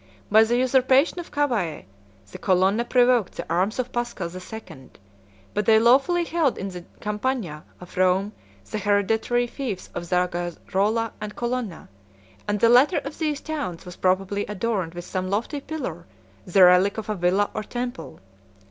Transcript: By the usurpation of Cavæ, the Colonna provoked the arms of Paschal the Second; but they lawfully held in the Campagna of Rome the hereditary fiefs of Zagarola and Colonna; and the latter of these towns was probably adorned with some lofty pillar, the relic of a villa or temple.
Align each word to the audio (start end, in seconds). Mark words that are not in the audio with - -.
By 0.31 0.43
the 0.45 0.57
usurpation 0.57 1.19
of 1.19 1.31
Cavæ, 1.31 1.85
the 2.31 2.39
Colonna 2.39 2.83
provoked 2.83 3.33
the 3.33 3.45
arms 3.53 3.77
of 3.77 3.91
Paschal 3.91 4.29
the 4.29 4.39
Second; 4.39 4.97
but 5.53 5.67
they 5.67 5.77
lawfully 5.77 6.23
held 6.23 6.57
in 6.57 6.69
the 6.69 6.85
Campagna 7.01 7.63
of 7.79 7.95
Rome 7.95 8.31
the 8.71 8.79
hereditary 8.79 9.45
fiefs 9.45 9.91
of 9.93 10.05
Zagarola 10.07 11.11
and 11.21 11.35
Colonna; 11.35 11.87
and 12.47 12.59
the 12.59 12.67
latter 12.69 12.97
of 12.97 13.19
these 13.19 13.41
towns 13.41 13.85
was 13.85 13.95
probably 13.95 14.43
adorned 14.47 14.95
with 14.95 15.05
some 15.05 15.29
lofty 15.29 15.61
pillar, 15.61 16.07
the 16.47 16.63
relic 16.63 16.97
of 16.97 17.07
a 17.07 17.13
villa 17.13 17.51
or 17.53 17.61
temple. 17.61 18.19